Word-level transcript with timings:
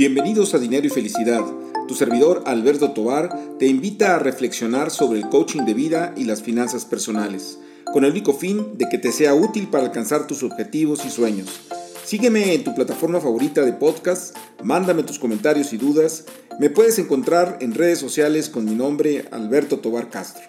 Bienvenidos 0.00 0.54
a 0.54 0.58
Dinero 0.58 0.86
y 0.86 0.88
Felicidad. 0.88 1.44
Tu 1.86 1.94
servidor 1.94 2.42
Alberto 2.46 2.92
Tobar 2.92 3.38
te 3.58 3.66
invita 3.66 4.16
a 4.16 4.18
reflexionar 4.18 4.90
sobre 4.90 5.18
el 5.18 5.28
coaching 5.28 5.66
de 5.66 5.74
vida 5.74 6.14
y 6.16 6.24
las 6.24 6.40
finanzas 6.40 6.86
personales, 6.86 7.58
con 7.92 8.06
el 8.06 8.12
único 8.12 8.32
fin 8.32 8.78
de 8.78 8.88
que 8.88 8.96
te 8.96 9.12
sea 9.12 9.34
útil 9.34 9.68
para 9.68 9.84
alcanzar 9.84 10.26
tus 10.26 10.42
objetivos 10.42 11.04
y 11.04 11.10
sueños. 11.10 11.60
Sígueme 12.02 12.54
en 12.54 12.64
tu 12.64 12.74
plataforma 12.74 13.20
favorita 13.20 13.60
de 13.60 13.74
podcast, 13.74 14.34
mándame 14.64 15.02
tus 15.02 15.18
comentarios 15.18 15.74
y 15.74 15.76
dudas. 15.76 16.24
Me 16.58 16.70
puedes 16.70 16.98
encontrar 16.98 17.58
en 17.60 17.74
redes 17.74 17.98
sociales 17.98 18.48
con 18.48 18.64
mi 18.64 18.74
nombre 18.74 19.26
Alberto 19.32 19.80
Tobar 19.80 20.08
Castro. 20.08 20.44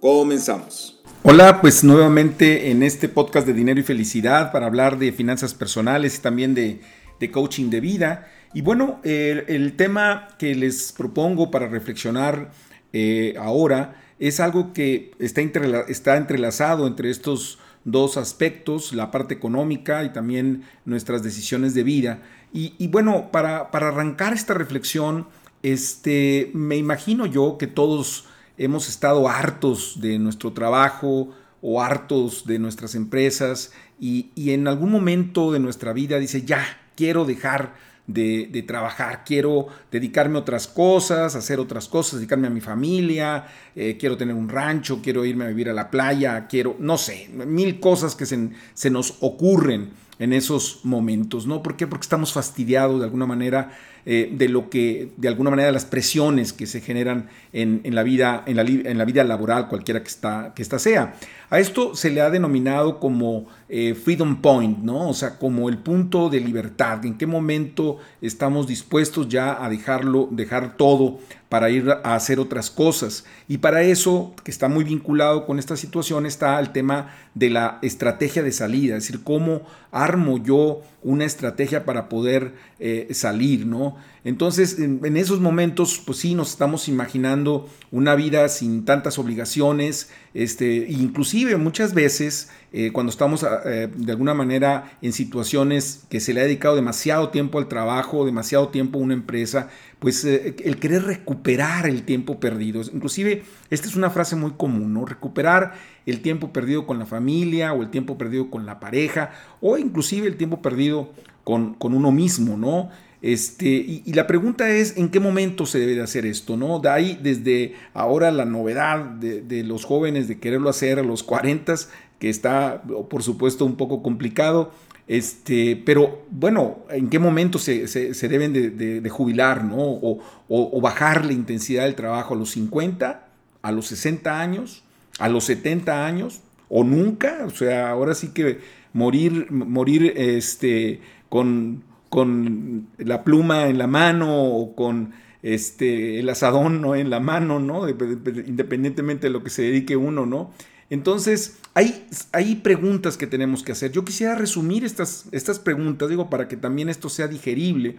Comenzamos. 0.00 1.02
Hola, 1.24 1.60
pues 1.60 1.84
nuevamente 1.84 2.70
en 2.70 2.82
este 2.82 3.10
podcast 3.10 3.46
de 3.46 3.52
Dinero 3.52 3.80
y 3.80 3.82
Felicidad 3.82 4.50
para 4.50 4.64
hablar 4.64 4.98
de 4.98 5.12
finanzas 5.12 5.52
personales 5.52 6.16
y 6.16 6.22
también 6.22 6.54
de, 6.54 6.80
de 7.20 7.30
coaching 7.30 7.68
de 7.68 7.80
vida. 7.80 8.30
Y 8.54 8.62
bueno, 8.62 9.00
el, 9.02 9.74
tema 9.76 10.28
que 10.38 10.54
les 10.54 10.92
propongo 10.92 11.50
para 11.50 11.66
reflexionar 11.66 12.52
eh, 12.92 13.34
ahora 13.36 14.00
es 14.20 14.38
algo 14.38 14.72
que 14.72 15.10
está, 15.18 15.40
está 15.88 16.16
entrelazado 16.16 16.86
entre 16.86 17.10
estos 17.10 17.58
dos 17.84 18.16
aspectos, 18.16 18.92
la 18.92 19.10
parte 19.10 19.34
económica 19.34 20.04
y 20.04 20.12
también 20.12 20.62
nuestras 20.84 21.24
decisiones 21.24 21.74
de 21.74 21.82
vida. 21.82 22.22
Y, 22.52 22.86
bueno, 22.86 23.32
para, 23.32 23.72
para, 23.72 23.88
arrancar 23.88 24.32
esta 24.32 24.54
reflexión, 24.54 25.26
este, 25.64 26.52
me 26.54 26.76
imagino 26.76 27.26
yo 27.26 27.58
que 27.58 27.66
todos 27.66 28.26
hemos 28.56 28.88
estado 28.88 29.28
hartos 29.28 30.00
de 30.00 30.20
nuestro 30.20 30.52
trabajo 30.52 31.34
o 31.60 31.82
hartos 31.82 32.46
de 32.46 32.60
nuestras 32.60 32.94
empresas 32.94 33.72
y, 33.98 34.30
y 34.36 34.52
en 34.52 34.68
algún 34.68 34.92
momento 34.92 35.50
de 35.50 35.58
nuestra 35.58 35.92
vida 35.92 36.20
dice, 36.20 36.42
ya, 36.42 36.64
quiero 36.94 37.24
dejar 37.24 37.74
de, 38.06 38.64
trabajar, 38.66 39.22
quiero 39.24 39.68
dedicarme 39.90 40.36
a 40.36 40.40
otras 40.40 40.66
cosas, 40.68 41.34
hacer 41.34 41.58
otras 41.58 41.88
cosas, 41.88 42.20
dedicarme 42.20 42.46
a 42.46 42.50
mi 42.50 42.60
familia, 42.60 43.46
eh, 43.74 43.96
quiero 43.98 44.16
tener 44.16 44.34
un 44.34 44.48
rancho, 44.48 45.00
quiero 45.02 45.24
irme 45.24 45.44
a 45.44 45.48
vivir 45.48 45.70
a 45.70 45.72
la 45.72 45.90
playa, 45.90 46.46
quiero, 46.46 46.76
no 46.78 46.98
sé, 46.98 47.28
mil 47.32 47.80
cosas 47.80 48.14
que 48.14 48.26
se, 48.26 48.50
se 48.74 48.90
nos 48.90 49.16
ocurren 49.20 49.90
en 50.18 50.32
esos 50.32 50.80
momentos, 50.84 51.46
¿no? 51.46 51.62
¿Por 51.62 51.76
qué? 51.76 51.86
Porque 51.86 52.04
estamos 52.04 52.32
fastidiados 52.32 53.00
de 53.00 53.04
alguna 53.04 53.26
manera 53.26 53.72
eh, 54.06 54.30
de 54.30 54.50
lo 54.50 54.68
que, 54.68 55.12
de 55.16 55.28
alguna 55.28 55.50
manera, 55.50 55.72
las 55.72 55.86
presiones 55.86 56.52
que 56.52 56.66
se 56.66 56.82
generan 56.82 57.30
en, 57.52 57.82
la, 57.94 58.02
vida, 58.02 58.44
en, 58.46 58.56
la, 58.56 58.62
en 58.62 58.98
la 58.98 59.04
vida 59.06 59.24
laboral, 59.24 59.68
cualquiera 59.68 60.02
que, 60.02 60.08
está, 60.08 60.52
que 60.54 60.62
esta 60.62 60.78
sea. 60.78 61.14
A 61.48 61.58
esto 61.58 61.96
se 61.96 62.10
le 62.10 62.20
ha 62.20 62.28
denominado 62.28 63.00
como 63.00 63.46
eh, 63.76 63.96
freedom 63.96 64.40
point, 64.40 64.78
¿no? 64.78 65.08
O 65.08 65.14
sea, 65.14 65.36
como 65.36 65.68
el 65.68 65.78
punto 65.78 66.28
de 66.30 66.38
libertad. 66.38 67.04
¿En 67.04 67.18
qué 67.18 67.26
momento 67.26 67.98
estamos 68.20 68.68
dispuestos 68.68 69.28
ya 69.28 69.64
a 69.64 69.68
dejarlo, 69.68 70.28
dejar 70.30 70.76
todo 70.76 71.18
para 71.48 71.70
ir 71.70 71.90
a 71.90 72.14
hacer 72.14 72.38
otras 72.38 72.70
cosas? 72.70 73.24
Y 73.48 73.58
para 73.58 73.82
eso, 73.82 74.32
que 74.44 74.52
está 74.52 74.68
muy 74.68 74.84
vinculado 74.84 75.44
con 75.44 75.58
esta 75.58 75.76
situación, 75.76 76.24
está 76.24 76.60
el 76.60 76.70
tema 76.70 77.16
de 77.34 77.50
la 77.50 77.80
estrategia 77.82 78.44
de 78.44 78.52
salida, 78.52 78.96
es 78.96 79.08
decir, 79.08 79.24
cómo 79.24 79.62
armo 79.90 80.38
yo 80.38 80.82
una 81.02 81.24
estrategia 81.24 81.84
para 81.84 82.08
poder 82.08 82.54
eh, 82.78 83.08
salir, 83.10 83.66
¿no? 83.66 83.96
Entonces, 84.24 84.78
en, 84.78 85.16
esos 85.18 85.40
momentos, 85.40 86.02
pues 86.04 86.18
sí, 86.18 86.34
nos 86.34 86.50
estamos 86.50 86.88
imaginando 86.88 87.68
una 87.90 88.14
vida 88.14 88.48
sin 88.48 88.86
tantas 88.86 89.18
obligaciones, 89.18 90.10
este, 90.32 90.86
inclusive 90.88 91.58
muchas 91.58 91.92
veces 91.92 92.48
eh, 92.72 92.90
cuando 92.90 93.10
estamos 93.10 93.44
ah, 93.44 93.60
eh, 93.66 93.90
de 93.94 94.12
alguna 94.12 94.32
manera 94.32 94.96
en 95.02 95.12
situaciones 95.12 96.04
que 96.08 96.20
se 96.20 96.32
le 96.32 96.40
ha 96.40 96.44
dedicado 96.44 96.74
demasiado 96.74 97.28
tiempo 97.28 97.58
al 97.58 97.68
trabajo, 97.68 98.24
demasiado 98.24 98.68
tiempo 98.68 98.98
a 98.98 99.02
una 99.02 99.12
empresa, 99.12 99.68
pues 99.98 100.24
el 100.24 100.78
querer 100.78 101.04
recuperar 101.04 101.86
el 101.86 102.04
tiempo 102.04 102.40
perdido. 102.40 102.80
Inclusive, 102.80 103.42
esta 103.68 103.88
es 103.88 103.94
una 103.94 104.08
frase 104.08 104.36
muy 104.36 104.52
común, 104.52 104.94
¿no? 104.94 105.04
Recuperar 105.04 105.74
el 106.06 106.20
tiempo 106.20 106.50
perdido 106.50 106.86
con 106.86 106.98
la 106.98 107.06
familia 107.06 107.74
o 107.74 107.82
el 107.82 107.90
tiempo 107.90 108.16
perdido 108.16 108.50
con 108.50 108.64
la 108.64 108.80
pareja 108.80 109.32
o 109.60 109.76
inclusive 109.76 110.28
el 110.28 110.36
tiempo 110.36 110.62
perdido 110.62 111.12
con, 111.44 111.74
con 111.74 111.92
uno 111.92 112.10
mismo, 112.10 112.56
¿no? 112.56 112.90
Este, 113.24 113.68
y, 113.68 114.12
la 114.12 114.26
pregunta 114.26 114.68
es, 114.68 114.98
¿en 114.98 115.08
qué 115.08 115.18
momento 115.18 115.64
se 115.64 115.78
debe 115.78 115.94
de 115.94 116.02
hacer 116.02 116.26
esto? 116.26 116.58
¿no? 116.58 116.78
De 116.78 116.90
ahí, 116.90 117.18
desde 117.22 117.74
ahora, 117.94 118.30
la 118.30 118.44
novedad 118.44 118.98
de, 118.98 119.64
los 119.64 119.86
jóvenes 119.86 120.28
de 120.28 120.38
quererlo 120.38 120.68
hacer 120.68 120.98
a 120.98 121.02
los 121.02 121.22
40, 121.22 121.74
que 122.18 122.28
está, 122.28 122.82
por 122.82 123.22
supuesto, 123.22 123.64
un 123.64 123.76
poco 123.76 124.02
complicado. 124.02 124.72
Este, 125.08 125.74
pero 125.86 126.26
bueno, 126.30 126.80
¿en 126.90 127.08
qué 127.08 127.18
momento 127.18 127.58
se, 127.58 127.86
deben 128.28 128.52
de, 128.52 129.08
jubilar, 129.08 129.64
¿no? 129.64 129.78
O, 129.78 130.20
o, 130.46 130.80
bajar 130.82 131.24
la 131.24 131.32
intensidad 131.32 131.84
del 131.84 131.94
trabajo 131.94 132.34
a 132.34 132.36
los 132.36 132.50
50, 132.50 133.26
a 133.62 133.72
los 133.72 133.86
60 133.86 134.38
años, 134.38 134.84
a 135.18 135.30
los 135.30 135.44
70 135.44 136.04
años, 136.04 136.42
o 136.68 136.84
nunca. 136.84 137.38
O 137.46 137.50
sea, 137.50 137.88
ahora 137.88 138.14
sí 138.14 138.34
que 138.34 138.58
morir, 138.92 139.50
morir 139.50 140.12
este, 140.14 141.00
con 141.30 141.82
con 142.14 142.86
la 142.96 143.24
pluma 143.24 143.66
en 143.66 143.76
la 143.76 143.88
mano 143.88 144.44
o 144.44 144.76
con 144.76 145.14
este, 145.42 146.20
el 146.20 146.28
asadón 146.28 146.80
¿no? 146.80 146.94
en 146.94 147.10
la 147.10 147.18
mano, 147.18 147.58
¿no? 147.58 147.88
independientemente 147.88 149.26
de 149.26 149.32
lo 149.32 149.42
que 149.42 149.50
se 149.50 149.62
dedique 149.62 149.96
uno, 149.96 150.24
¿no? 150.24 150.52
Entonces, 150.90 151.58
hay, 151.74 152.06
hay 152.30 152.54
preguntas 152.54 153.16
que 153.16 153.26
tenemos 153.26 153.64
que 153.64 153.72
hacer. 153.72 153.90
Yo 153.90 154.04
quisiera 154.04 154.36
resumir 154.36 154.84
estas, 154.84 155.26
estas 155.32 155.58
preguntas, 155.58 156.08
digo, 156.08 156.30
para 156.30 156.46
que 156.46 156.56
también 156.56 156.88
esto 156.88 157.08
sea 157.08 157.26
digerible, 157.26 157.96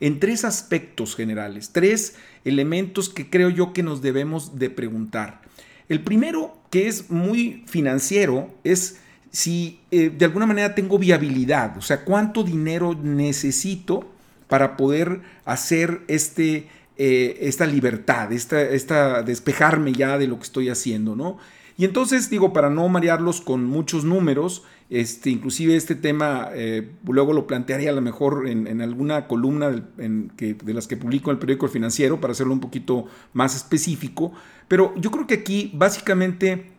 en 0.00 0.18
tres 0.18 0.46
aspectos 0.46 1.14
generales, 1.14 1.68
tres 1.70 2.16
elementos 2.46 3.10
que 3.10 3.28
creo 3.28 3.50
yo 3.50 3.74
que 3.74 3.82
nos 3.82 4.00
debemos 4.00 4.58
de 4.58 4.70
preguntar. 4.70 5.42
El 5.90 6.00
primero, 6.00 6.56
que 6.70 6.88
es 6.88 7.10
muy 7.10 7.64
financiero, 7.66 8.48
es 8.64 8.98
si 9.30 9.80
eh, 9.90 10.10
de 10.10 10.24
alguna 10.24 10.46
manera 10.46 10.74
tengo 10.74 10.98
viabilidad, 10.98 11.76
o 11.76 11.82
sea, 11.82 12.04
cuánto 12.04 12.42
dinero 12.42 12.94
necesito 12.94 14.08
para 14.48 14.76
poder 14.76 15.20
hacer 15.44 16.02
este, 16.08 16.68
eh, 16.96 17.38
esta 17.42 17.66
libertad, 17.66 18.32
esta, 18.32 18.60
esta, 18.62 19.22
despejarme 19.22 19.92
ya 19.92 20.18
de 20.18 20.26
lo 20.26 20.36
que 20.38 20.44
estoy 20.44 20.68
haciendo, 20.68 21.14
¿no? 21.14 21.38
Y 21.76 21.84
entonces 21.84 22.28
digo, 22.28 22.52
para 22.52 22.70
no 22.70 22.88
marearlos 22.88 23.40
con 23.40 23.64
muchos 23.64 24.02
números, 24.02 24.64
este, 24.90 25.30
inclusive 25.30 25.76
este 25.76 25.94
tema 25.94 26.48
eh, 26.52 26.90
luego 27.06 27.32
lo 27.32 27.46
plantearía 27.46 27.90
a 27.90 27.92
lo 27.92 28.00
mejor 28.00 28.48
en, 28.48 28.80
alguna 28.80 29.28
columna 29.28 29.70
de, 29.70 30.54
de 30.54 30.74
las 30.74 30.88
que 30.88 30.96
publico 30.96 31.30
en 31.30 31.36
el 31.36 31.38
periódico 31.38 31.68
Financiero 31.68 32.20
para 32.20 32.32
hacerlo 32.32 32.54
un 32.54 32.60
poquito 32.60 33.06
más 33.32 33.54
específico, 33.54 34.32
pero 34.66 34.92
yo 34.96 35.12
creo 35.12 35.28
que 35.28 35.34
aquí 35.34 35.70
básicamente 35.72 36.72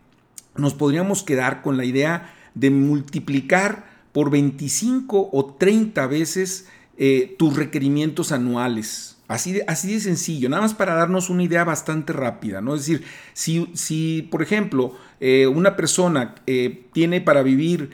nos 0.56 0.74
podríamos 0.74 1.22
quedar 1.22 1.62
con 1.62 1.78
la 1.78 1.86
idea 1.86 2.34
de 2.54 2.70
multiplicar 2.70 3.90
por 4.12 4.30
25 4.30 5.30
o 5.32 5.54
30 5.54 6.06
veces 6.06 6.66
eh, 6.96 7.34
tus 7.38 7.56
requerimientos 7.56 8.32
anuales. 8.32 9.16
Así 9.28 9.52
de, 9.52 9.64
así 9.68 9.92
de 9.92 10.00
sencillo, 10.00 10.48
nada 10.48 10.62
más 10.62 10.74
para 10.74 10.94
darnos 10.94 11.30
una 11.30 11.44
idea 11.44 11.62
bastante 11.62 12.12
rápida, 12.12 12.60
¿no? 12.60 12.74
Es 12.74 12.80
decir, 12.80 13.04
si, 13.32 13.68
si 13.74 14.28
por 14.28 14.42
ejemplo, 14.42 14.96
eh, 15.20 15.46
una 15.46 15.76
persona 15.76 16.34
eh, 16.46 16.86
tiene 16.92 17.20
para 17.20 17.42
vivir 17.42 17.90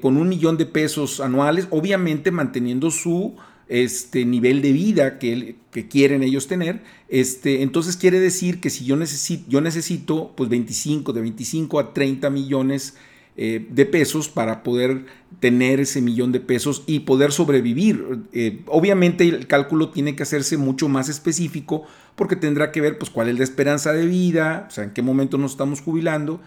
con 0.00 0.16
un 0.16 0.26
millón 0.26 0.56
de 0.56 0.64
pesos 0.64 1.20
anuales, 1.20 1.68
obviamente 1.68 2.30
manteniendo 2.30 2.90
su 2.90 3.36
este 3.68 4.24
nivel 4.24 4.62
de 4.62 4.72
vida 4.72 5.18
que, 5.18 5.56
que, 5.70 5.86
quieren 5.86 6.22
ellos 6.22 6.48
tener, 6.48 6.82
este, 7.08 7.60
entonces 7.60 7.98
quiere 7.98 8.18
decir 8.18 8.60
que 8.60 8.70
si 8.70 8.86
yo 8.86 8.96
necesito, 8.96 9.44
yo 9.50 9.60
necesito 9.60 10.32
pues 10.34 10.48
25, 10.48 11.12
de 11.12 11.20
25 11.20 11.78
a 11.78 11.92
30 11.92 12.30
millones 12.30 12.96
eh, 13.36 13.66
de 13.70 13.86
pesos 13.86 14.28
para 14.28 14.62
poder 14.62 15.06
tener 15.38 15.80
ese 15.80 16.02
millón 16.02 16.32
de 16.32 16.40
pesos 16.40 16.82
y 16.86 17.00
poder 17.00 17.32
sobrevivir. 17.32 18.20
Eh, 18.32 18.62
obviamente 18.66 19.24
el 19.24 19.46
cálculo 19.46 19.90
tiene 19.90 20.16
que 20.16 20.24
hacerse 20.24 20.56
mucho 20.56 20.88
más 20.88 21.08
específico 21.08 21.84
porque 22.16 22.36
tendrá 22.36 22.72
que 22.72 22.80
ver 22.80 22.98
pues 22.98 23.10
cuál 23.10 23.28
es 23.28 23.38
la 23.38 23.44
esperanza 23.44 23.92
de 23.92 24.04
vida, 24.06 24.66
o 24.68 24.70
sea, 24.70 24.84
en 24.84 24.90
qué 24.90 25.00
momento 25.00 25.38
nos 25.38 25.52
estamos 25.52 25.80
jubilando. 25.80 26.40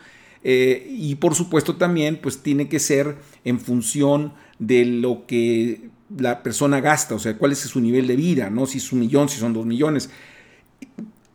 Eh, 0.43 0.87
y 0.89 1.15
por 1.15 1.35
supuesto 1.35 1.77
también 1.77 2.19
pues 2.21 2.43
tiene 2.43 2.67
que 2.67 2.79
ser 2.79 3.15
en 3.45 3.59
función 3.59 4.33
de 4.59 4.85
lo 4.85 5.25
que 5.25 5.89
la 6.17 6.43
persona 6.43 6.81
gasta, 6.81 7.15
o 7.15 7.19
sea, 7.19 7.37
cuál 7.37 7.53
es 7.53 7.59
su 7.59 7.79
nivel 7.79 8.07
de 8.07 8.15
vida, 8.15 8.49
¿no? 8.49 8.65
Si 8.65 8.77
es 8.77 8.91
un 8.91 8.99
millón, 8.99 9.29
si 9.29 9.39
son 9.39 9.53
dos 9.53 9.65
millones. 9.65 10.09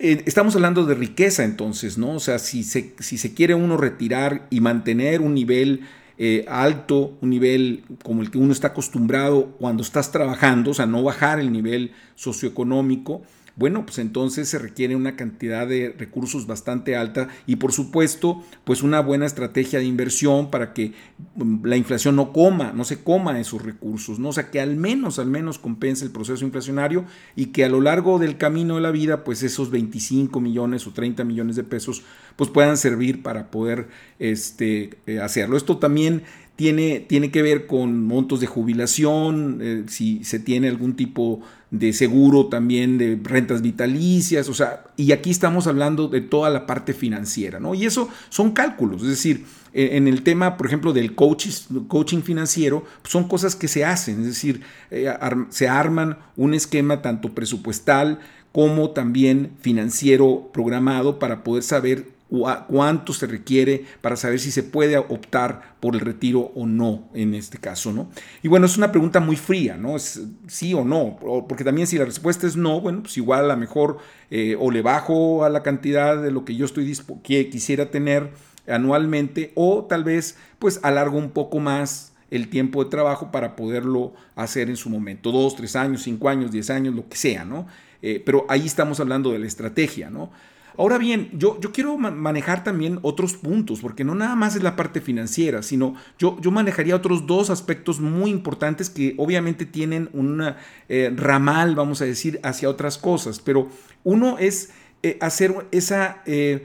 Eh, 0.01 0.23
estamos 0.27 0.55
hablando 0.55 0.85
de 0.85 0.95
riqueza 0.95 1.45
entonces, 1.45 1.99
¿no? 1.99 2.13
O 2.13 2.21
sea, 2.21 2.39
si 2.39 2.63
se, 2.63 2.95
si 3.01 3.19
se 3.19 3.35
quiere 3.35 3.55
uno 3.55 3.77
retirar 3.77 4.47
y 4.49 4.61
mantener 4.61 5.21
un 5.21 5.35
nivel 5.35 5.81
eh, 6.19 6.45
alto, 6.49 7.19
un 7.21 7.31
nivel 7.31 7.85
como 8.05 8.23
el 8.23 8.31
que 8.31 8.39
uno 8.39 8.53
está 8.53 8.69
acostumbrado 8.69 9.57
cuando 9.59 9.83
estás 9.83 10.13
trabajando, 10.13 10.71
o 10.71 10.75
sea, 10.75 10.87
no 10.87 11.03
bajar 11.03 11.41
el 11.41 11.51
nivel 11.51 11.93
socioeconómico, 12.15 13.23
bueno, 13.59 13.85
pues 13.85 13.99
entonces 13.99 14.49
se 14.49 14.59
requiere 14.59 14.95
una 14.95 15.17
cantidad 15.17 15.67
de 15.67 15.93
recursos 15.99 16.47
bastante 16.47 16.95
alta 16.95 17.29
y 17.45 17.57
por 17.57 17.73
supuesto, 17.73 18.45
pues 18.63 18.85
una 18.85 19.01
buena 19.01 19.27
estrategia 19.27 19.81
de 19.81 19.85
inversión 19.85 20.51
para 20.51 20.73
que 20.73 20.93
mm, 21.35 21.67
la 21.67 21.77
inflación 21.77 22.15
no 22.15 22.33
coma, 22.33 22.73
no 22.73 22.85
se 22.85 23.03
coma 23.03 23.41
esos 23.41 23.63
recursos, 23.63 24.21
¿no? 24.21 24.29
O 24.29 24.33
sea, 24.33 24.51
que 24.53 24.61
al 24.61 24.77
menos, 24.77 25.19
al 25.19 25.27
menos 25.27 25.59
compense 25.59 26.05
el 26.05 26.13
proceso 26.13 26.45
inflacionario 26.45 27.05
y 27.35 27.47
que 27.47 27.65
a 27.65 27.69
lo 27.69 27.81
largo 27.81 28.21
del 28.21 28.39
camino 28.39 28.77
de 28.77 28.81
la 28.81 28.93
vida, 28.93 29.25
pues 29.25 29.43
esos 29.43 29.73
25 29.73 30.41
millones 30.41 30.87
o 30.87 30.93
30 30.93 31.25
millones 31.25 31.57
de 31.57 31.65
pesos, 31.65 32.05
pues 32.37 32.51
puedan 32.51 32.77
servir 32.77 33.25
para 33.25 33.51
poder 33.51 33.89
este, 34.21 34.99
eh, 35.07 35.19
hacerlo. 35.19 35.57
Esto 35.57 35.79
también 35.79 36.23
tiene, 36.59 36.99
tiene 36.99 37.31
que 37.31 37.41
ver 37.41 37.69
con 37.69 38.05
montos 38.05 38.41
de 38.41 38.49
jubilación, 38.49 39.61
eh, 39.63 39.85
si 39.87 40.25
se 40.25 40.41
tiene 40.41 40.67
algún 40.67 40.97
tipo 40.97 41.41
de 41.71 41.93
seguro 41.93 42.47
también 42.47 42.99
de 42.99 43.17
rentas 43.23 43.63
vitalicias, 43.63 44.49
o 44.49 44.55
sea, 44.55 44.83
y 44.97 45.13
aquí 45.13 45.31
estamos 45.31 45.69
hablando 45.69 46.09
de 46.09 46.21
toda 46.21 46.51
la 46.51 46.67
parte 46.67 46.95
financiera, 46.95 47.61
¿no? 47.61 47.77
Y 47.77 47.87
eso 47.87 48.09
son 48.29 48.51
cálculos, 48.51 49.03
es 49.03 49.09
decir, 49.09 49.45
e, 49.73 49.97
en 49.97 50.09
el 50.09 50.25
tema, 50.25 50.57
por 50.57 50.67
ejemplo, 50.67 50.93
del 50.93 51.15
coaching 51.15 52.23
financiero, 52.23 52.83
pues 53.03 53.13
son 53.13 53.29
cosas 53.29 53.55
que 53.55 53.69
se 53.69 53.85
hacen, 53.85 54.23
es 54.23 54.27
decir, 54.27 54.63
eh, 54.91 55.15
se 55.51 55.69
arman 55.69 56.19
un 56.37 56.55
esquema 56.55 57.03
tanto 57.03 57.37
presupuestal 57.37 58.19
como 58.51 58.91
también 58.91 59.53
financiero 59.61 60.51
programado 60.53 61.21
para 61.21 61.45
poder 61.45 61.63
saber 61.63 62.18
cuánto 62.29 63.13
se 63.15 63.27
requiere 63.27 63.85
para 64.01 64.17
saber 64.17 64.39
si 64.39 64.51
se 64.51 64.63
puede 64.63 64.99
optar 64.99 65.77
por 65.81 65.95
el 65.95 66.01
retiro 66.01 66.53
o 66.55 66.67
no 66.67 67.09
en 67.15 67.35
este 67.35 67.59
caso, 67.59 67.93
¿no? 67.93 68.11
Y 68.43 68.49
bueno, 68.49 68.67
es 68.67 68.77
una 68.77 68.93
pregunta 68.93 69.21
muy 69.21 69.37
fría, 69.37 69.77
¿no? 69.77 69.97
Es 69.97 70.21
sí 70.47 70.75
o 70.75 70.85
no, 70.85 71.19
porque 71.49 71.65
también 71.65 71.87
si 71.87 71.97
la 71.97 72.05
respuesta 72.05 72.47
es 72.47 72.57
no, 72.57 72.81
bueno, 72.81 73.03
pues 73.03 73.17
igual 73.17 73.47
a 73.47 73.55
lo 73.55 73.57
mejor 73.57 73.99
eh, 74.31 74.57
o 74.61 74.71
le 74.71 74.83
bajo 74.83 75.45
a 75.45 75.49
la 75.49 75.63
cantidad 75.63 76.21
de 76.23 76.31
lo 76.31 76.45
que 76.45 76.55
yo 76.55 76.67
estoy 76.67 76.93
que 77.23 77.49
quisiera 77.49 77.91
tener 77.91 78.31
anualmente 78.67 79.53
o 79.55 79.87
tal 79.89 80.05
vez 80.05 80.37
pues 80.59 80.81
alargo 80.83 81.17
un 81.17 81.31
poco 81.31 81.61
más 81.61 82.13
el 82.31 82.49
tiempo 82.49 82.85
de 82.85 82.91
trabajo 82.91 83.31
para 83.33 83.57
poderlo 83.57 84.13
hacer 84.37 84.69
en 84.69 84.77
su 84.77 84.91
momento, 84.91 85.33
dos, 85.33 85.57
tres 85.57 85.77
años, 85.77 86.03
cinco 86.03 86.29
años, 86.29 86.51
diez 86.51 86.69
años, 86.69 86.95
lo 86.95 87.09
que 87.09 87.17
sea, 87.17 87.45
¿no? 87.45 87.67
Eh, 88.03 88.23
pero 88.25 88.45
ahí 88.49 88.67
estamos 88.67 89.01
hablando 89.01 89.33
de 89.33 89.39
la 89.39 89.47
estrategia, 89.47 90.11
¿no? 90.11 90.31
Ahora 90.79 90.97
bien, 90.97 91.29
yo, 91.33 91.59
yo 91.61 91.73
quiero 91.73 91.99
manejar 91.99 92.63
también 92.63 93.01
otros 93.03 93.35
puntos, 93.35 93.81
porque 93.81 94.05
no 94.05 94.15
nada 94.15 94.37
más 94.37 94.55
es 94.55 94.63
la 94.63 94.77
parte 94.77 95.01
financiera, 95.01 95.65
sino 95.65 95.97
yo, 96.21 96.41
yo 96.41 96.53
manejaría 96.53 96.95
otros 96.95 97.27
dos 97.27 97.51
aspectos 97.51 97.99
muy 97.99 98.31
importantes 98.31 98.89
que 98.89 99.17
obviamente 99.19 99.67
tienen 99.67 100.09
un 100.13 100.55
eh, 100.89 101.13
ramal, 101.17 101.75
vamos 101.75 102.01
a 102.01 102.05
decir, 102.05 102.39
hacia 102.45 102.71
otras 102.71 102.97
cosas, 102.97 103.41
pero 103.41 103.69
uno 104.05 104.39
es 104.39 104.71
eh, 105.03 105.19
hacer 105.21 105.67
esa... 105.73 106.23
Eh, 106.27 106.65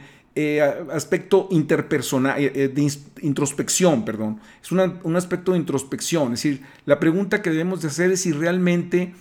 aspecto 0.92 1.48
interpersonal, 1.51 2.39
de 2.42 2.92
introspección, 3.21 4.04
perdón. 4.04 4.39
Es 4.63 4.71
un 4.71 5.15
aspecto 5.15 5.51
de 5.51 5.60
introspección. 5.60 6.33
Es 6.33 6.42
decir, 6.42 6.63
la 6.88 7.00
pregunta 7.00 7.44
que 7.44 7.51
debemos 7.51 7.83
de 7.83 7.89
hacer 7.89 8.10
es 8.12 8.21
si 8.21 8.31
realmente 8.31 9.13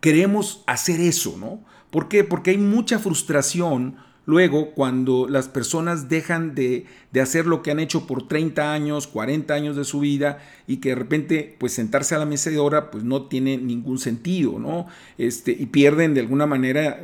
queremos 0.00 0.62
hacer 0.68 1.00
eso, 1.00 1.36
¿no? 1.36 1.64
¿Por 1.90 2.08
qué? 2.08 2.24
Porque 2.24 2.50
hay 2.50 2.58
mucha 2.58 2.98
frustración 2.98 3.96
luego 4.26 4.72
cuando 4.72 5.26
las 5.28 5.48
personas 5.48 6.08
dejan 6.08 6.54
de, 6.54 6.86
hacer 7.20 7.46
lo 7.46 7.62
que 7.62 7.72
han 7.72 7.80
hecho 7.80 8.06
por 8.06 8.28
30 8.28 8.72
años, 8.72 9.08
40 9.08 9.52
años 9.52 9.76
de 9.76 9.84
su 9.84 10.00
vida 10.00 10.38
y 10.68 10.76
que 10.76 10.90
de 10.90 10.94
repente 10.94 11.56
pues 11.58 11.72
sentarse 11.72 12.14
a 12.14 12.18
la 12.18 12.26
mecedora 12.26 12.90
pues 12.92 13.02
no 13.02 13.26
tiene 13.26 13.56
ningún 13.56 13.98
sentido, 13.98 14.58
¿no? 14.58 14.86
Este, 15.18 15.50
y 15.50 15.66
pierden 15.66 16.14
de 16.14 16.20
alguna 16.20 16.46
manera 16.46 17.02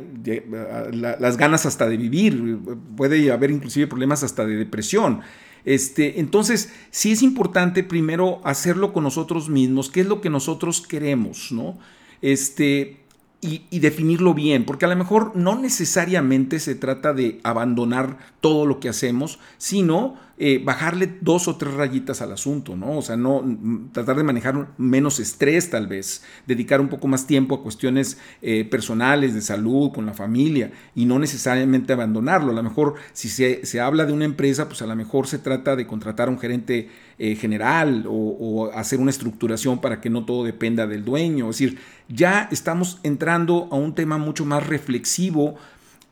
las 0.93 1.37
ganas 1.37 1.65
hasta 1.65 1.89
de 1.89 1.97
vivir, 1.97 2.59
puede 2.95 3.29
haber 3.31 3.51
inclusive 3.51 3.87
problemas 3.87 4.23
hasta 4.23 4.45
de 4.45 4.55
depresión. 4.55 5.19
Este, 5.65 6.21
entonces, 6.21 6.71
sí 6.91 7.11
es 7.11 7.21
importante 7.21 7.83
primero 7.83 8.39
hacerlo 8.45 8.93
con 8.93 9.03
nosotros 9.03 9.49
mismos, 9.49 9.89
qué 9.89 9.99
es 9.99 10.07
lo 10.07 10.21
que 10.21 10.29
nosotros 10.29 10.79
queremos, 10.79 11.51
¿no? 11.51 11.77
Este, 12.21 12.99
y, 13.41 13.79
definirlo 13.79 14.33
bien, 14.33 14.65
porque 14.65 14.85
a 14.85 14.87
lo 14.87 14.95
mejor 14.95 15.35
no 15.35 15.57
necesariamente 15.59 16.59
se 16.59 16.75
trata 16.75 17.13
de 17.13 17.39
abandonar 17.43 18.17
todo 18.41 18.65
lo 18.65 18.79
que 18.79 18.89
hacemos, 18.89 19.39
sino 19.57 20.15
eh, 20.39 20.61
bajarle 20.63 21.17
dos 21.21 21.47
o 21.47 21.55
tres 21.55 21.73
rayitas 21.73 22.21
al 22.21 22.31
asunto, 22.31 22.75
¿no? 22.75 22.99
O 22.99 23.01
sea, 23.01 23.17
no 23.17 23.41
mm, 23.41 23.89
tratar 23.91 24.17
de 24.17 24.23
manejar 24.23 24.67
menos 24.77 25.19
estrés 25.19 25.71
tal 25.71 25.87
vez, 25.87 26.23
dedicar 26.45 26.79
un 26.79 26.89
poco 26.89 27.07
más 27.07 27.25
tiempo 27.25 27.55
a 27.55 27.63
cuestiones 27.63 28.19
eh, 28.43 28.63
personales, 28.63 29.33
de 29.33 29.41
salud, 29.41 29.91
con 29.91 30.05
la 30.05 30.13
familia, 30.13 30.71
y 30.93 31.05
no 31.05 31.17
necesariamente 31.17 31.91
abandonarlo. 31.91 32.51
A 32.51 32.55
lo 32.55 32.61
mejor 32.61 32.93
si 33.13 33.29
se, 33.29 33.65
se 33.65 33.81
habla 33.81 34.05
de 34.05 34.13
una 34.13 34.25
empresa, 34.25 34.67
pues 34.67 34.83
a 34.83 34.85
lo 34.85 34.95
mejor 34.95 35.25
se 35.25 35.39
trata 35.39 35.75
de 35.75 35.87
contratar 35.87 36.27
a 36.27 36.31
un 36.31 36.37
gerente 36.37 36.87
eh, 37.17 37.35
general 37.35 38.05
o, 38.07 38.69
hacer 38.75 38.99
una 38.99 39.09
estructuración 39.09 39.81
para 39.81 40.01
que 40.01 40.11
no 40.11 40.23
todo 40.23 40.43
dependa 40.43 40.85
del 40.85 41.03
dueño. 41.03 41.49
Es 41.49 41.57
decir, 41.57 41.79
ya 42.09 42.47
estamos 42.51 42.99
entrando 43.01 43.69
a 43.71 43.75
un 43.75 43.95
tema 43.95 44.19
mucho 44.19 44.45
más 44.45 44.67
reflexivo 44.67 45.55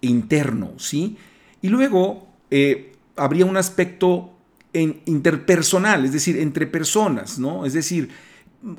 interno, 0.01 0.71
¿sí? 0.77 1.17
Y 1.61 1.69
luego, 1.69 2.27
habría 3.15 3.45
un 3.45 3.57
aspecto 3.57 4.31
interpersonal, 4.73 6.03
es 6.03 6.11
decir, 6.11 6.37
entre 6.37 6.67
personas, 6.67 7.39
¿no? 7.39 7.65
Es 7.65 7.73
decir, 7.73 8.09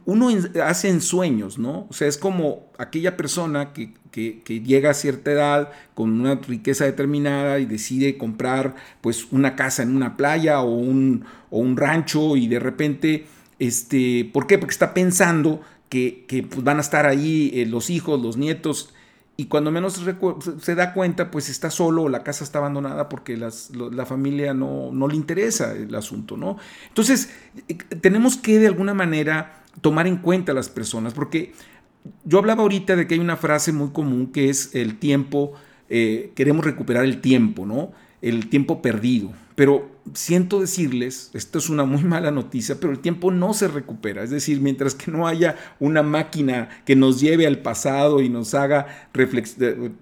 uno 0.05 0.29
hace 0.65 0.89
ensueños, 0.89 1.59
¿no? 1.59 1.87
O 1.89 1.93
sea, 1.93 2.09
es 2.09 2.19
como 2.19 2.67
aquella 2.79 3.17
persona 3.17 3.73
que, 3.73 3.95
llega 4.13 4.91
a 4.91 4.95
cierta 4.95 5.31
edad 5.31 5.71
con 5.95 6.21
una 6.21 6.37
riqueza 6.37 6.85
determinada 6.85 7.59
y 7.59 7.67
decide 7.67 8.17
comprar 8.17 8.75
pues 9.03 9.27
una 9.31 9.57
casa 9.57 9.83
en 9.83 9.95
una 9.95 10.17
playa 10.17 10.61
o 10.63 10.75
un, 10.75 11.25
o 11.51 11.59
un 11.59 11.77
rancho 11.77 12.37
y 12.37 12.49
de 12.49 12.59
repente, 12.59 13.27
este, 13.59 14.29
¿por 14.33 14.47
qué? 14.47 14.59
Porque 14.59 14.73
está 14.73 14.95
pensando 14.95 15.61
que, 15.89 16.27
pues, 16.51 16.65
van 16.65 16.79
a 16.79 16.81
estar 16.81 17.07
ahí 17.07 17.51
eh, 17.55 17.67
los 17.67 17.91
hijos, 17.91 18.21
los 18.21 18.37
nietos, 18.37 18.93
y 19.37 19.47
cuando 19.47 19.71
menos 19.71 20.03
se 20.63 20.75
da 20.75 20.95
cuenta, 20.95 21.31
pues 21.31 21.51
está 21.51 21.71
solo 21.71 22.05
o 22.05 22.09
la 22.09 22.23
casa 22.23 22.43
está 22.43 22.59
abandonada 22.59 23.09
porque 23.09 23.37
la 23.37 24.07
familia 24.07 24.55
no, 24.55 24.91
no, 24.93 25.09
le 25.09 25.17
interesa 25.17 25.73
el 25.73 25.95
asunto, 25.95 26.39
¿no? 26.39 26.57
Entonces, 26.89 27.31
eh, 27.69 27.75
tenemos 28.01 28.39
que 28.39 28.59
de 28.59 28.67
alguna 28.67 28.95
manera 28.95 29.63
tomar 29.83 30.07
en 30.07 30.17
cuenta 30.17 30.53
a 30.53 30.55
las 30.55 30.71
personas, 30.71 31.13
porque 31.13 31.53
yo 32.25 32.39
hablaba 32.39 32.63
ahorita 32.63 32.97
de 32.97 33.07
que 33.07 33.15
hay 33.15 33.21
una 33.21 33.37
frase 33.37 33.73
muy 33.73 33.91
común 33.91 34.29
que 34.33 34.49
es 34.49 34.75
el 34.75 34.99
tiempo, 34.99 35.53
eh, 35.91 36.33
queremos 36.35 36.65
recuperar 36.65 37.05
el 37.05 37.21
tiempo, 37.21 37.67
¿no? 37.67 37.93
El 38.23 38.49
tiempo 38.49 38.81
perdido. 38.81 39.33
Pero 39.55 39.96
siento 40.15 40.61
decirles, 40.61 41.31
esto 41.35 41.59
es 41.59 41.69
una 41.69 41.85
muy 41.85 42.05
mala 42.05 42.31
noticia, 42.31 42.77
pero 42.81 42.93
el 42.93 43.01
tiempo 43.01 43.31
no 43.31 43.55
se 43.55 43.69
recupera. 43.69 44.23
Es 44.23 44.31
decir, 44.31 44.61
mientras 44.61 44.95
que 44.95 45.11
no 45.11 45.27
haya 45.27 45.57
una 45.81 46.03
máquina 46.03 46.69
que 46.85 46.97
nos 46.97 47.21
lleve 47.21 47.47
al 47.47 47.59
pasado 47.59 48.21
y 48.21 48.29
nos 48.29 48.55
haga 48.55 48.87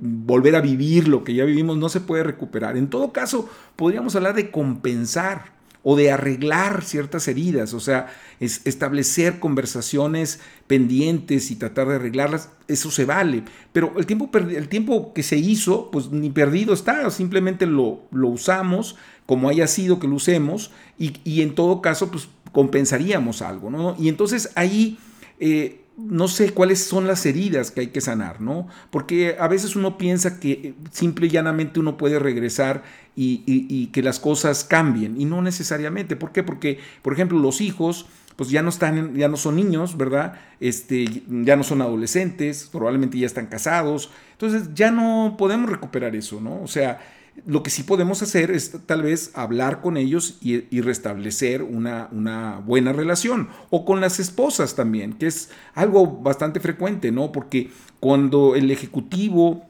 volver 0.00 0.56
a 0.56 0.60
vivir 0.60 1.08
lo 1.08 1.24
que 1.24 1.34
ya 1.34 1.44
vivimos, 1.44 1.76
no 1.76 1.88
se 1.88 2.00
puede 2.00 2.22
recuperar. 2.22 2.76
En 2.76 2.88
todo 2.88 3.12
caso, 3.12 3.48
podríamos 3.76 4.14
hablar 4.16 4.34
de 4.34 4.50
compensar 4.50 5.53
o 5.84 5.96
de 5.96 6.10
arreglar 6.10 6.82
ciertas 6.82 7.28
heridas, 7.28 7.74
o 7.74 7.78
sea, 7.80 8.12
establecer 8.40 9.38
conversaciones 9.38 10.40
pendientes 10.66 11.50
y 11.50 11.56
tratar 11.56 11.88
de 11.88 11.96
arreglarlas, 11.96 12.48
eso 12.68 12.90
se 12.90 13.04
vale. 13.04 13.44
Pero 13.72 13.92
el 13.98 14.06
tiempo, 14.06 14.30
el 14.34 14.68
tiempo 14.68 15.12
que 15.12 15.22
se 15.22 15.36
hizo, 15.36 15.90
pues 15.90 16.10
ni 16.10 16.30
perdido 16.30 16.72
está, 16.72 17.08
simplemente 17.10 17.66
lo, 17.66 18.00
lo 18.10 18.28
usamos 18.28 18.96
como 19.26 19.48
haya 19.50 19.66
sido 19.66 20.00
que 20.00 20.08
lo 20.08 20.16
usemos 20.16 20.70
y, 20.98 21.42
en 21.42 21.54
todo 21.54 21.82
caso, 21.82 22.10
pues 22.10 22.28
compensaríamos 22.52 23.42
algo, 23.42 23.70
¿no? 23.70 23.94
Y 23.98 24.08
entonces 24.08 24.50
ahí... 24.56 24.98
Eh, 25.38 25.83
no 25.96 26.26
sé 26.26 26.50
cuáles 26.50 26.82
son 26.82 27.06
las 27.06 27.24
heridas 27.24 27.70
que 27.70 27.82
hay 27.82 27.86
que 27.88 28.00
sanar, 28.00 28.40
¿no? 28.40 28.66
Porque 28.90 29.36
a 29.38 29.46
veces 29.46 29.76
uno 29.76 29.96
piensa 29.96 30.40
que 30.40 30.74
simple 30.90 31.26
y 31.26 31.30
llanamente 31.30 31.78
uno 31.78 31.96
puede 31.96 32.18
regresar 32.18 32.82
y, 33.16 33.86
que 33.92 34.02
las 34.02 34.18
cosas 34.18 34.64
cambien, 34.64 35.20
y 35.20 35.24
no 35.24 35.40
necesariamente. 35.40 36.16
¿Por 36.16 36.32
qué? 36.32 36.42
Porque, 36.42 36.80
por 37.02 37.12
ejemplo, 37.12 37.38
los 37.38 37.60
hijos, 37.60 38.06
pues 38.34 38.50
ya 38.50 38.62
no 38.62 38.70
están, 38.70 39.14
ya 39.14 39.28
no 39.28 39.36
son 39.36 39.54
niños, 39.54 39.96
¿verdad? 39.96 40.40
Este, 40.58 41.22
ya 41.28 41.54
no 41.54 41.62
son 41.62 41.80
adolescentes, 41.80 42.68
probablemente 42.72 43.18
ya 43.18 43.26
están 43.26 43.46
casados. 43.46 44.10
Entonces 44.32 44.70
ya 44.74 44.90
no 44.90 45.36
podemos 45.38 45.70
recuperar 45.70 46.16
eso, 46.16 46.40
¿no? 46.40 46.60
O 46.60 46.66
sea, 46.66 46.98
lo 47.46 47.62
que 47.62 47.70
sí 47.70 47.82
podemos 47.82 48.22
hacer 48.22 48.50
es 48.50 48.72
tal 48.86 49.02
vez 49.02 49.30
hablar 49.34 49.80
con 49.80 49.96
ellos 49.96 50.38
y, 50.40 50.80
restablecer 50.80 51.62
una, 51.62 52.08
una, 52.12 52.58
buena 52.58 52.92
relación. 52.92 53.48
O 53.70 53.84
con 53.84 54.00
las 54.00 54.20
esposas 54.20 54.74
también, 54.76 55.14
que 55.14 55.26
es 55.26 55.50
algo 55.74 56.06
bastante 56.06 56.60
frecuente, 56.60 57.12
¿no? 57.12 57.32
Porque 57.32 57.70
cuando 58.00 58.54
el 58.54 58.70
ejecutivo 58.70 59.66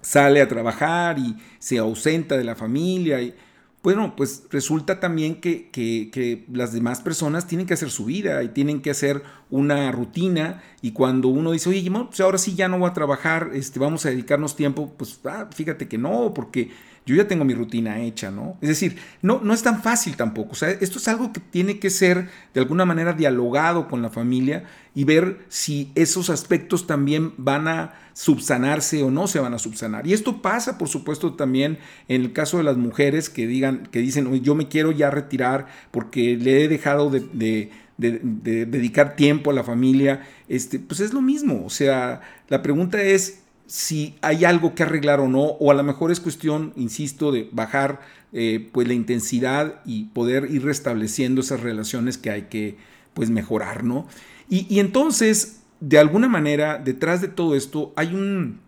sale 0.00 0.40
a 0.40 0.48
trabajar 0.48 1.18
y 1.18 1.36
se 1.58 1.78
ausenta 1.78 2.36
de 2.36 2.44
la 2.44 2.56
familia, 2.56 3.20
y, 3.22 3.34
bueno, 3.82 4.14
pues 4.16 4.44
resulta 4.50 5.00
también 5.00 5.40
que, 5.40 6.44
las 6.52 6.72
demás 6.72 7.00
personas 7.00 7.46
tienen 7.46 7.66
que 7.66 7.74
hacer 7.74 7.90
su 7.90 8.06
vida 8.06 8.42
y 8.42 8.48
tienen 8.48 8.82
que 8.82 8.90
hacer 8.90 9.22
una 9.50 9.90
rutina 9.92 10.62
y 10.82 10.92
cuando 10.92 11.28
uno 11.28 11.52
dice, 11.52 11.68
oye, 11.68 11.90
pues 11.90 12.20
ahora 12.20 12.38
sí 12.38 12.54
ya 12.54 12.68
no 12.68 12.78
voy 12.78 12.90
a 12.90 12.92
trabajar, 12.92 13.50
este, 13.54 13.78
vamos 13.78 14.04
a 14.04 14.10
dedicarnos 14.10 14.56
tiempo, 14.56 14.92
pues 14.96 15.20
ah, 15.24 15.48
fíjate 15.54 15.88
que 15.88 15.96
no, 15.96 16.34
porque 16.34 16.70
yo 17.08 17.14
ya 17.14 17.26
tengo 17.26 17.46
mi 17.46 17.54
rutina 17.54 18.00
hecha, 18.00 18.30
¿no? 18.30 18.58
Es 18.60 18.68
decir, 18.68 18.98
no, 19.22 19.40
no 19.42 19.54
es 19.54 19.62
tan 19.62 19.82
fácil 19.82 20.14
tampoco. 20.14 20.52
O 20.52 20.54
sea, 20.54 20.68
esto 20.68 20.98
es 20.98 21.08
algo 21.08 21.32
que 21.32 21.40
tiene 21.40 21.78
que 21.78 21.88
ser 21.88 22.28
de 22.52 22.60
alguna 22.60 22.84
manera 22.84 23.14
dialogado 23.14 23.88
con 23.88 24.02
la 24.02 24.10
familia 24.10 24.64
y 24.98 25.04
ver 25.04 25.38
si 25.48 25.92
esos 25.94 26.28
aspectos 26.28 26.88
también 26.88 27.32
van 27.36 27.68
a 27.68 27.94
subsanarse 28.14 29.04
o 29.04 29.12
no 29.12 29.28
se 29.28 29.38
van 29.38 29.54
a 29.54 29.60
subsanar. 29.60 30.08
Y 30.08 30.12
esto 30.12 30.42
pasa, 30.42 30.76
por 30.76 30.88
supuesto, 30.88 31.34
también 31.34 31.78
en 32.08 32.22
el 32.22 32.32
caso 32.32 32.56
de 32.56 32.64
las 32.64 32.76
mujeres 32.76 33.30
que 33.30 33.46
digan, 33.46 33.86
que 33.92 34.00
dicen, 34.00 34.42
yo 34.42 34.56
me 34.56 34.66
quiero 34.66 34.90
ya 34.90 35.08
retirar 35.08 35.68
porque 35.92 36.36
le 36.36 36.64
he 36.64 36.68
dejado 36.68 37.10
de, 37.10 37.70
dedicar 37.96 39.14
tiempo 39.14 39.52
a 39.52 39.54
la 39.54 39.62
familia. 39.62 40.26
Este, 40.48 40.80
pues 40.80 40.98
es 40.98 41.12
lo 41.12 41.22
mismo. 41.22 41.64
O 41.64 41.70
sea, 41.70 42.20
la 42.48 42.60
pregunta 42.60 43.00
es 43.00 43.42
si 43.68 44.16
hay 44.20 44.44
algo 44.44 44.74
que 44.74 44.82
arreglar 44.82 45.20
o 45.20 45.28
no, 45.28 45.42
o 45.44 45.70
a 45.70 45.74
lo 45.74 45.84
mejor 45.84 46.10
es 46.10 46.18
cuestión, 46.18 46.72
insisto, 46.74 47.30
de 47.30 47.48
bajar 47.52 48.00
eh, 48.32 48.68
pues 48.72 48.88
la 48.88 48.94
intensidad 48.94 49.80
y 49.86 50.06
poder 50.06 50.50
ir 50.50 50.64
restableciendo 50.64 51.40
esas 51.40 51.60
relaciones 51.60 52.18
que 52.18 52.30
hay 52.30 52.42
que 52.50 52.78
pues 53.14 53.30
mejorar, 53.30 53.84
¿no? 53.84 54.08
Y, 54.50 54.80
entonces, 54.80 55.60
de 55.80 55.98
alguna 55.98 56.28
manera, 56.28 56.78
detrás 56.78 57.20
de 57.20 57.28
todo 57.28 57.54
esto 57.54 57.92
hay 57.96 58.14
un 58.14 58.60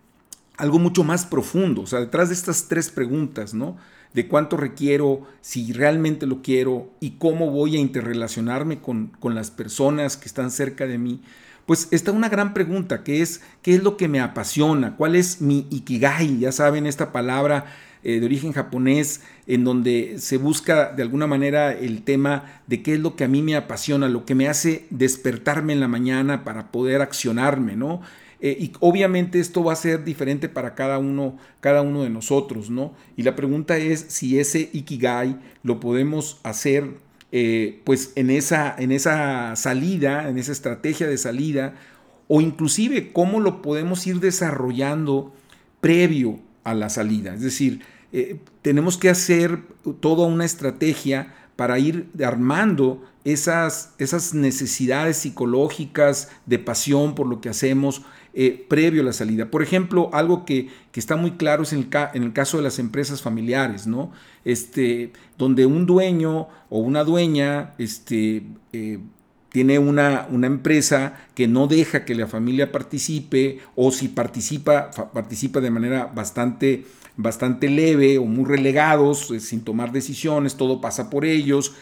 algo 0.56 0.78
mucho 0.78 1.04
más 1.04 1.24
profundo, 1.24 1.80
o 1.82 1.86
sea, 1.86 2.00
detrás 2.00 2.28
de 2.28 2.34
estas 2.34 2.68
tres 2.68 2.90
preguntas, 2.90 3.54
¿no? 3.54 3.78
De 4.12 4.28
cuánto 4.28 4.58
requiero, 4.58 5.26
si 5.40 5.72
realmente 5.72 6.26
lo 6.26 6.42
quiero 6.42 6.90
y 7.00 7.12
cómo 7.12 7.50
voy 7.50 7.76
a 7.76 7.80
interrelacionarme 7.80 8.80
con, 8.80 9.06
con 9.20 9.34
las 9.34 9.50
personas 9.50 10.18
que 10.18 10.26
están 10.26 10.50
cerca 10.50 10.86
de 10.86 10.98
mí 10.98 11.22
pues 11.70 11.86
está 11.92 12.10
una 12.10 12.28
gran 12.28 12.52
pregunta, 12.52 13.04
que 13.04 13.22
es, 13.22 13.42
¿qué 13.62 13.76
es 13.76 13.84
lo 13.84 13.96
que 13.96 14.08
me 14.08 14.18
apasiona? 14.18 14.96
¿Cuál 14.96 15.14
es 15.14 15.40
mi 15.40 15.68
ikigai? 15.70 16.40
Ya 16.40 16.50
saben, 16.50 16.84
esta 16.84 17.12
palabra 17.12 17.66
eh, 18.02 18.20
de 18.20 18.26
origen 18.26 18.52
japonés, 18.52 19.22
en 19.46 19.64
donde 19.64 20.16
se 20.18 20.38
busca 20.38 20.92
de 20.92 21.02
alguna 21.02 21.26
manera 21.26 21.72
el 21.72 22.02
tema 22.02 22.62
de 22.66 22.82
qué 22.82 22.94
es 22.94 23.00
lo 23.00 23.16
que 23.16 23.24
a 23.24 23.28
mí 23.28 23.42
me 23.42 23.56
apasiona, 23.56 24.08
lo 24.08 24.24
que 24.24 24.34
me 24.34 24.48
hace 24.48 24.86
despertarme 24.90 25.72
en 25.72 25.80
la 25.80 25.88
mañana 25.88 26.44
para 26.44 26.70
poder 26.70 27.02
accionarme, 27.02 27.76
¿no? 27.76 28.00
Eh, 28.40 28.56
y 28.58 28.72
obviamente 28.80 29.38
esto 29.38 29.62
va 29.62 29.74
a 29.74 29.76
ser 29.76 30.02
diferente 30.02 30.48
para 30.48 30.74
cada 30.74 30.98
uno, 30.98 31.36
cada 31.60 31.82
uno 31.82 32.02
de 32.02 32.10
nosotros, 32.10 32.70
¿no? 32.70 32.94
Y 33.16 33.22
la 33.22 33.36
pregunta 33.36 33.76
es 33.76 34.06
si 34.08 34.38
ese 34.38 34.70
ikigai 34.72 35.38
lo 35.62 35.78
podemos 35.78 36.40
hacer 36.42 36.94
eh, 37.32 37.80
pues 37.84 38.12
en 38.16 38.30
esa, 38.30 38.74
en 38.78 38.92
esa 38.92 39.54
salida, 39.56 40.28
en 40.28 40.38
esa 40.38 40.52
estrategia 40.52 41.06
de 41.06 41.18
salida, 41.18 41.74
o 42.28 42.40
inclusive 42.40 43.12
cómo 43.12 43.40
lo 43.40 43.60
podemos 43.60 44.06
ir 44.06 44.20
desarrollando 44.20 45.32
previo 45.80 46.40
a 46.64 46.74
la 46.74 46.88
salida. 46.88 47.34
Es 47.34 47.42
decir, 47.42 47.80
eh, 48.12 48.38
tenemos 48.62 48.96
que 48.96 49.08
hacer 49.08 49.60
toda 50.00 50.26
una 50.26 50.44
estrategia 50.44 51.34
para 51.56 51.78
ir 51.78 52.08
armando 52.24 53.02
esas, 53.24 53.94
esas 53.98 54.34
necesidades 54.34 55.18
psicológicas 55.18 56.30
de 56.46 56.58
pasión 56.58 57.14
por 57.14 57.26
lo 57.26 57.40
que 57.40 57.50
hacemos 57.50 58.02
eh, 58.32 58.64
previo 58.68 59.02
a 59.02 59.04
la 59.04 59.12
salida. 59.12 59.50
Por 59.50 59.62
ejemplo, 59.62 60.08
algo 60.12 60.44
que, 60.44 60.68
está 60.94 61.16
muy 61.16 61.32
claro 61.32 61.64
es 61.64 61.72
en 61.72 61.80
el, 61.80 61.88
en 62.14 62.22
el, 62.22 62.32
caso 62.32 62.56
de 62.56 62.62
las 62.62 62.78
empresas 62.78 63.22
familiares, 63.22 63.86
¿no? 63.86 64.12
Este, 64.44 65.12
donde 65.36 65.66
un 65.66 65.84
dueño 65.84 66.48
o 66.68 66.78
una 66.78 67.02
dueña 67.02 67.74
este, 67.78 68.44
eh, 68.72 69.00
tiene 69.50 69.78
una, 69.78 70.26
una, 70.30 70.46
empresa 70.46 71.20
que 71.34 71.48
no 71.48 71.66
deja 71.66 72.04
que 72.04 72.14
la 72.14 72.26
familia 72.26 72.70
participe 72.72 73.58
o 73.74 73.90
si 73.90 74.08
participa, 74.08 74.90
participa 74.90 75.60
de 75.60 75.70
manera 75.70 76.06
bastante, 76.06 76.84
bastante 77.16 77.68
leve 77.68 78.18
o 78.18 78.24
muy 78.24 78.44
relegados, 78.44 79.30
eh, 79.30 79.40
sin 79.40 79.62
tomar 79.62 79.92
decisiones, 79.92 80.56
todo 80.56 80.80
pasa 80.80 81.10
por 81.10 81.24
ellos. 81.24 81.74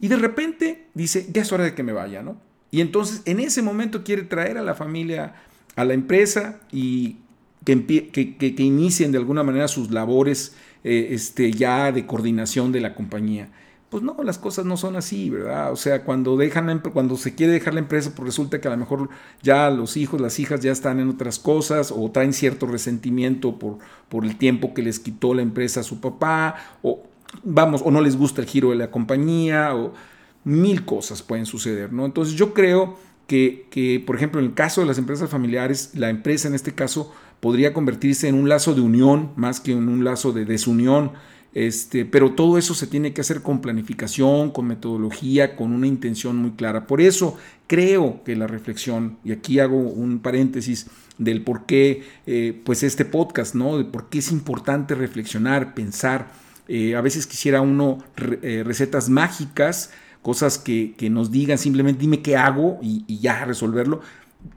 Y 0.00 0.08
de 0.08 0.16
repente 0.16 0.86
dice, 0.94 1.26
ya 1.32 1.42
es 1.42 1.52
hora 1.52 1.64
de 1.64 1.74
que 1.74 1.82
me 1.82 1.92
vaya, 1.92 2.22
¿no? 2.22 2.36
Y 2.70 2.80
entonces 2.80 3.22
en 3.24 3.40
ese 3.40 3.62
momento 3.62 4.04
quiere 4.04 4.22
traer 4.22 4.58
a 4.58 4.62
la 4.62 4.74
familia 4.74 5.34
a 5.76 5.84
la 5.84 5.94
empresa 5.94 6.60
y 6.70 7.16
que, 7.64 8.10
que, 8.10 8.62
inicien 8.62 9.12
de 9.12 9.18
alguna 9.18 9.42
manera 9.42 9.68
sus 9.68 9.90
labores 9.90 10.54
eh, 10.84 11.08
este, 11.10 11.50
ya 11.52 11.92
de 11.92 12.06
coordinación 12.06 12.72
de 12.72 12.80
la 12.80 12.94
compañía. 12.94 13.48
Pues 13.94 14.02
no, 14.02 14.16
las 14.24 14.38
cosas 14.38 14.64
no 14.64 14.76
son 14.76 14.96
así, 14.96 15.30
¿verdad? 15.30 15.70
O 15.70 15.76
sea, 15.76 16.02
cuando, 16.02 16.36
dejan 16.36 16.80
cuando 16.92 17.16
se 17.16 17.36
quiere 17.36 17.52
dejar 17.52 17.74
la 17.74 17.78
empresa, 17.78 18.10
pues 18.12 18.26
resulta 18.26 18.60
que 18.60 18.66
a 18.66 18.72
lo 18.72 18.76
mejor 18.76 19.08
ya 19.40 19.70
los 19.70 19.96
hijos, 19.96 20.20
las 20.20 20.40
hijas 20.40 20.58
ya 20.58 20.72
están 20.72 20.98
en 20.98 21.10
otras 21.10 21.38
cosas 21.38 21.94
o 21.96 22.10
traen 22.10 22.32
cierto 22.32 22.66
resentimiento 22.66 23.56
por, 23.56 23.78
por 24.08 24.24
el 24.24 24.36
tiempo 24.36 24.74
que 24.74 24.82
les 24.82 24.98
quitó 24.98 25.32
la 25.32 25.42
empresa 25.42 25.78
a 25.78 25.82
su 25.84 26.00
papá, 26.00 26.56
o 26.82 27.04
vamos, 27.44 27.82
o 27.84 27.92
no 27.92 28.00
les 28.00 28.16
gusta 28.16 28.40
el 28.40 28.48
giro 28.48 28.70
de 28.70 28.74
la 28.74 28.90
compañía, 28.90 29.76
o 29.76 29.94
mil 30.42 30.84
cosas 30.84 31.22
pueden 31.22 31.46
suceder, 31.46 31.92
¿no? 31.92 32.04
Entonces 32.04 32.34
yo 32.34 32.52
creo 32.52 32.98
que, 33.28 34.02
por 34.04 34.16
ejemplo, 34.16 34.40
en 34.40 34.46
el 34.46 34.54
caso 34.54 34.80
de 34.80 34.88
las 34.88 34.98
empresas 34.98 35.30
familiares, 35.30 35.92
la 35.94 36.10
empresa 36.10 36.48
en 36.48 36.56
este 36.56 36.74
caso 36.74 37.14
podría 37.38 37.72
convertirse 37.72 38.26
en 38.26 38.34
un 38.34 38.48
lazo 38.48 38.74
de 38.74 38.80
unión 38.80 39.30
más 39.36 39.60
que 39.60 39.70
en 39.70 39.88
un 39.88 40.02
lazo 40.02 40.32
de 40.32 40.46
desunión. 40.46 41.12
Este, 41.54 42.04
pero 42.04 42.32
todo 42.32 42.58
eso 42.58 42.74
se 42.74 42.88
tiene 42.88 43.14
que 43.14 43.20
hacer 43.20 43.40
con 43.40 43.60
planificación, 43.60 44.50
con 44.50 44.66
metodología, 44.66 45.54
con 45.54 45.72
una 45.72 45.86
intención 45.86 46.36
muy 46.36 46.50
clara. 46.50 46.88
Por 46.88 47.00
eso 47.00 47.38
creo 47.68 48.22
que 48.24 48.34
la 48.34 48.48
reflexión, 48.48 49.18
y 49.24 49.30
aquí 49.30 49.60
hago 49.60 49.78
un 49.78 50.18
paréntesis 50.18 50.88
del 51.16 51.42
por 51.42 51.64
qué, 51.64 52.02
eh, 52.26 52.60
pues 52.64 52.82
este 52.82 53.04
podcast, 53.04 53.54
¿no? 53.54 53.78
De 53.78 53.84
por 53.84 54.08
qué 54.08 54.18
es 54.18 54.32
importante 54.32 54.96
reflexionar, 54.96 55.74
pensar. 55.74 56.32
Eh, 56.66 56.96
a 56.96 57.00
veces 57.00 57.26
quisiera 57.26 57.60
uno 57.60 57.98
eh, 58.42 58.62
recetas 58.66 59.08
mágicas, 59.08 59.92
cosas 60.22 60.58
que, 60.58 60.96
nos 61.10 61.30
digan, 61.30 61.58
simplemente 61.58 62.00
dime 62.00 62.22
qué 62.22 62.36
hago 62.36 62.80
y, 62.82 63.04
ya 63.20 63.44
resolverlo. 63.44 64.00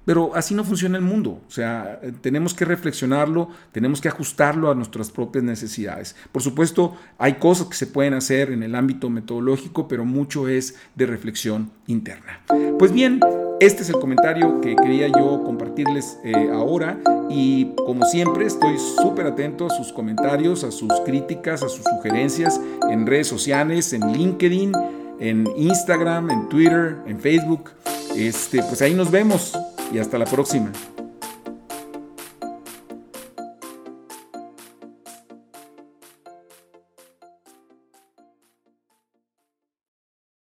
Pero 0.06 0.36
así 0.36 0.54
no 0.56 0.64
funciona 0.64 0.98
el 0.98 1.04
mundo. 1.04 1.42
O 1.48 1.52
sea, 1.52 2.00
tenemos 2.22 2.54
que 2.54 2.66
reflexionarlo, 2.66 3.50
tenemos 3.72 4.02
que 4.02 4.08
ajustarlo 4.08 4.72
a 4.72 4.76
nuestras 4.76 5.12
propias 5.12 5.44
necesidades. 5.44 6.16
Por 6.32 6.42
supuesto, 6.42 6.96
hay 7.18 7.34
cosas 7.36 7.68
que 7.68 7.76
se 7.76 7.88
pueden 7.88 8.14
hacer 8.14 8.52
en 8.52 8.64
el 8.64 8.76
ámbito 8.76 9.10
metodológico, 9.10 9.88
pero 9.88 10.06
mucho 10.06 10.48
es 10.48 10.76
de 10.96 11.06
reflexión 11.06 11.72
interna. 11.88 12.42
Pues 12.80 12.92
bien, 12.92 13.20
este 13.60 13.84
es 13.84 13.90
el 13.90 14.00
comentario 14.00 14.62
que 14.62 14.76
quería 14.76 15.08
yo 15.08 15.44
compartirles 15.44 16.20
eh, 16.24 16.50
ahora 16.54 17.00
y 17.30 17.74
como 17.76 18.06
siempre 18.06 18.46
estoy 18.46 18.78
súper 18.78 19.28
atento 19.28 19.66
a 19.66 19.70
sus 19.70 19.92
comentarios, 19.92 20.64
a 20.64 20.72
sus 20.72 20.94
críticas, 21.06 21.64
a 21.64 21.70
sus 21.70 21.84
sugerencias 21.84 22.62
en 22.90 23.06
redes 23.06 23.28
sociales, 23.28 23.94
en 23.94 24.14
LinkedIn 24.14 24.72
en 25.20 25.48
Instagram, 25.56 26.30
en 26.30 26.50
Twitter, 26.50 26.98
en 27.06 27.20
Facebook. 27.20 27.72
Este, 28.16 28.64
pues 28.64 28.82
ahí 28.82 28.94
nos 28.94 29.12
vemos 29.12 29.54
y 29.92 30.00
hasta 30.00 30.18
la 30.18 30.26
próxima. 30.26 30.72